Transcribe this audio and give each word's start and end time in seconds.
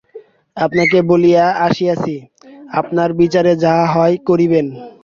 আপনাকে 0.57 0.97
বলিয়া 1.09 1.45
আসিয়াছি, 1.67 2.15
আপনার 2.71 3.09
বিচারে 3.13 3.53
যাহা 3.63 3.85
হয় 3.95 4.15
করিবেন। 4.27 4.65